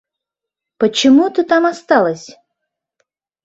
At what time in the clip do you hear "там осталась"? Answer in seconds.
1.43-2.35